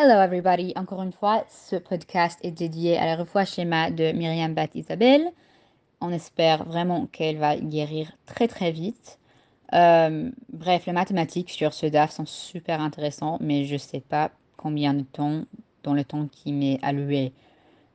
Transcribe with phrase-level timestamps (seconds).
[0.00, 4.54] Hello everybody, encore une fois, ce podcast est dédié à la refoua schéma de Myriam
[4.54, 5.26] Bat Isabelle.
[6.00, 9.18] On espère vraiment qu'elle va guérir très très vite.
[9.74, 14.30] Euh, bref, les mathématiques sur ce DAF sont super intéressantes, mais je ne sais pas
[14.56, 15.42] combien de temps,
[15.82, 17.32] dans le temps qui m'est alloué,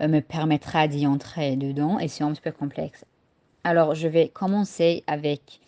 [0.00, 3.04] euh, me permettra d'y entrer dedans et c'est un petit peu complexe.
[3.64, 5.58] Alors, je vais commencer avec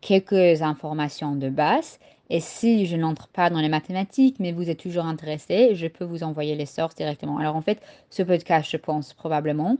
[0.00, 1.98] quelques informations de base.
[2.30, 6.04] Et si je n'entre pas dans les mathématiques, mais vous êtes toujours intéressé, je peux
[6.04, 7.38] vous envoyer les sources directement.
[7.38, 9.76] Alors en fait, ce podcast, je pense probablement,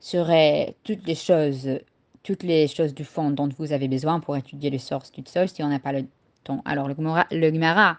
[0.00, 1.80] serait toutes les choses,
[2.22, 5.48] toutes les choses du fond dont vous avez besoin pour étudier les sources toutes seules
[5.48, 6.06] si on n'a pas le
[6.44, 6.62] temps.
[6.64, 7.98] Alors le Gemara,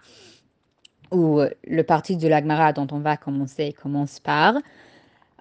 [1.12, 4.56] ou le parti de la Gemara dont on va commencer commence par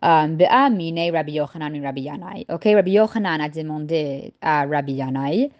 [0.02, 2.46] um, Rabbi Yochanan Rabbi Yanai.
[2.50, 5.50] Ok, Rabbi Yochanan a demandé à Rabbi Yanai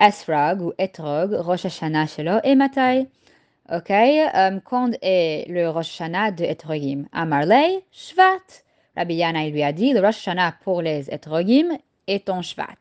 [0.00, 3.08] Esrog ou Etrog, Rosh Hashanah Shelo et Matai.
[3.70, 7.06] Ok, um, quand est le Rosh Hashanah de Etrogim?
[7.12, 8.62] Amarley, Shvat.
[8.96, 11.76] Rabbi Yana lui a dit, le Rosh Hashanah pour les Etrogim
[12.06, 12.78] est en Shvat.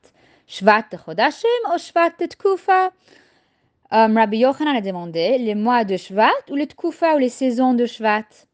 [0.48, 2.92] Shvat de Chodashim ou Shvat de Tkufa
[3.92, 7.74] um, Rabbi Yochanan a demandé, les mois de Shvat ou les Tkufa ou les saisons
[7.74, 8.46] de Shvat?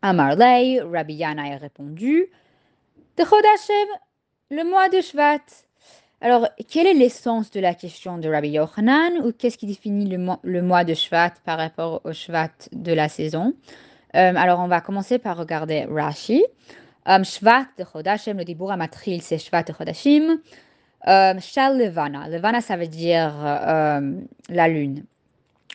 [0.00, 2.30] Amarley, Rabbi Yana a répondu,
[3.18, 5.64] le mois de Shvat.
[6.22, 10.62] Alors, quelle est l'essence de la question de Rabbi Yochanan ou qu'est-ce qui définit le
[10.62, 13.54] mois, de Shvat par rapport au Shvat de la saison?
[14.14, 16.44] Euh, Alors, on va commencer par regarder Rashi.
[17.06, 20.40] Um, Shvat de Chodashim, le Dibur Amatril, c'est Shvat de Chodashim.
[21.06, 22.28] Um, Shal Levana.
[22.28, 23.32] Levana, ça veut dire
[24.50, 25.04] la lune.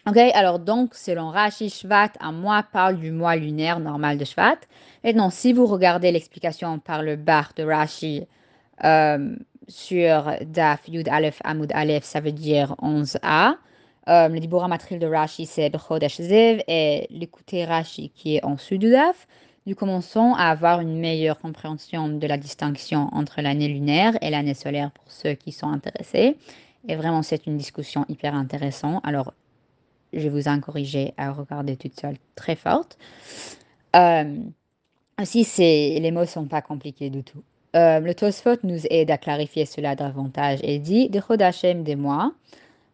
[0.07, 4.57] Ok, alors donc, selon Rashi, Shvat, un mois parle du mois lunaire normal de Shvat.
[5.03, 8.27] Maintenant, si vous regardez l'explication par le bar de Rashi,
[9.67, 13.55] sur Daf Yud Aleph Amud Aleph, ça veut dire 11a.
[14.07, 18.55] Euh, le Dibura Matril de Rashi, c'est Chodesh Zev, et l'écouter Rashi qui est en
[18.55, 19.27] dessous du Daf.
[19.65, 24.53] Nous commençons à avoir une meilleure compréhension de la distinction entre l'année lunaire et l'année
[24.53, 26.37] solaire pour ceux qui sont intéressés.
[26.87, 29.01] Et vraiment, c'est une discussion hyper intéressante.
[29.03, 29.33] Alors,
[30.13, 32.99] je vous encourage à regarder toute seule très forte.
[33.95, 34.37] Euh,
[35.19, 37.41] aussi, les mots ne sont pas compliqués du tout.
[37.75, 42.31] Euh, le Tosfot nous aide à clarifier cela davantage et dit de Chodashem des mois.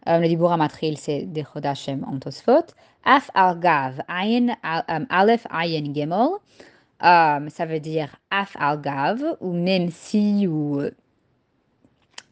[0.10, 2.66] Euh, le Dibura Matril, c'est de Chodashem en Tosfot.
[3.06, 6.30] Af al Gav, Ayin, um, Aleph Ayin Gimel.
[7.00, 10.82] Um, ça veut dire Af al Gav, ou même si, ou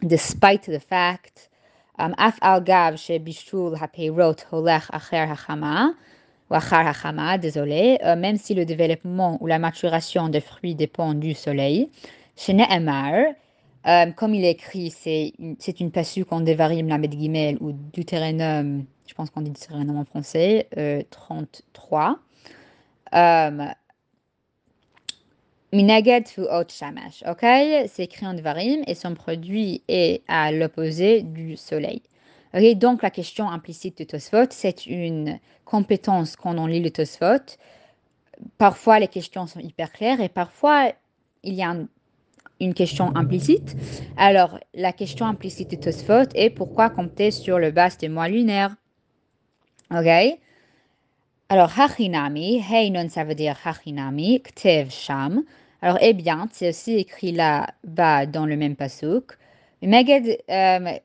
[0.02, 1.52] despite the fact.
[2.00, 5.92] Um, af al Gav, chez Bishul Hapeirot Holech Acher Hachama.
[6.50, 8.00] Ou Achar Hachama, désolé.
[8.04, 11.90] Euh, même si le développement ou la maturation des fruits dépend du soleil.
[12.40, 13.34] Chez Nehemar,
[13.86, 18.86] euh, comme il est écrit, c'est une, une pasuk en Devarim, la Gimel, ou Deutéronome,
[19.06, 22.18] je pense qu'on dit Deutéronome en français, euh, 33.
[23.14, 23.66] Euh,
[25.74, 27.42] Minagad fu shamash, ok?
[27.90, 32.02] C'est écrit en Devarim et son produit est à l'opposé du soleil.
[32.54, 37.58] Ok, donc la question implicite de Tosfot, c'est une compétence quand on lit le Tosfot.
[38.58, 40.94] Parfois les questions sont hyper claires et parfois
[41.44, 41.88] il y a un
[42.60, 43.76] une question implicite.
[44.18, 48.76] Alors, la question implicite de Tosfot est pourquoi compter sur le bas des mois lunaires?
[49.92, 50.08] Ok
[51.50, 55.44] Alors, Hachinami, Heinon, ça veut dire Hachinami, Ktev Sham.
[55.82, 59.38] Alors, eh bien, c'est aussi écrit là-bas dans le même pasuk.
[59.82, 61.00] Meged euh,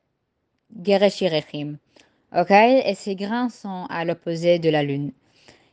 [0.82, 1.78] Gereshirechim.
[2.36, 5.12] Ok Et ces grains sont à l'opposé de la lune.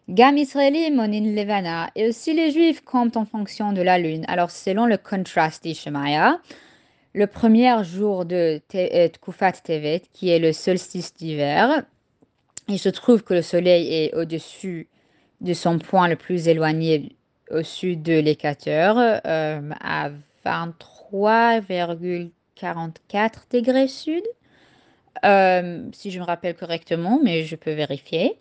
[0.09, 1.89] Gam Israélim monin levana.
[1.95, 4.25] Et aussi les Juifs comptent en fonction de la lune.
[4.28, 6.39] Alors selon le contraste d'Ishmaïa,
[7.13, 11.84] le premier jour de euh, Tkufat Tevet, qui est le solstice d'hiver,
[12.67, 14.88] il se trouve que le soleil est au-dessus
[15.41, 17.16] de son point le plus éloigné
[17.50, 20.09] au sud de l'équateur, euh, à
[20.45, 22.31] 23,44
[23.51, 24.23] degrés sud,
[25.25, 28.38] euh, si je me rappelle correctement, mais je peux vérifier.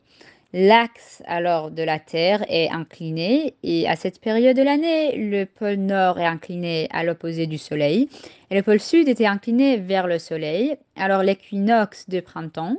[0.53, 5.77] L'axe alors de la Terre est incliné et à cette période de l'année, le pôle
[5.77, 8.09] nord est incliné à l'opposé du Soleil
[8.51, 10.77] et le pôle sud était incliné vers le Soleil.
[10.97, 12.79] Alors l'équinoxe de printemps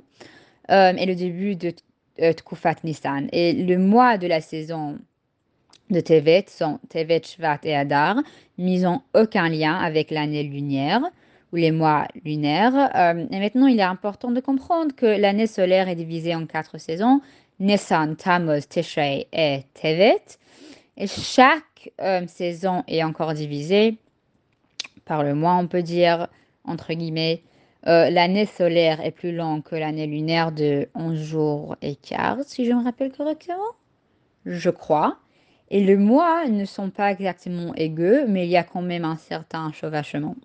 [0.69, 1.73] euh, est le début de
[2.21, 2.33] euh,
[2.83, 4.99] Nissan et le mois de la saison
[5.89, 8.17] de Tevet sont Tevet, Shvat et Adar,
[8.57, 11.01] mis en aucun lien avec l'année lunaire
[11.53, 12.89] ou les mois lunaires.
[12.95, 16.77] Euh, et maintenant, il est important de comprendre que l'année solaire est divisée en quatre
[16.77, 17.21] saisons
[17.61, 20.39] Nissan, Tammuz, Tishrei et Tevet.
[20.97, 23.97] Et chaque euh, saison est encore divisée
[25.05, 26.27] par le mois, on peut dire,
[26.65, 27.43] entre guillemets.
[27.87, 32.65] Euh, l'année solaire est plus longue que l'année lunaire de 11 jours et quart, si
[32.65, 33.75] je me rappelle correctement.
[34.45, 35.17] je crois.
[35.69, 39.15] Et le moi ne sont pas exactement égaux, mais il y a quand même un
[39.15, 40.35] certain chevauchement.